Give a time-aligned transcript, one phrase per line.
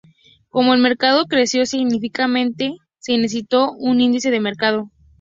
[0.49, 4.89] Como el mercado creció significativamente se necesitó un índice de mercado.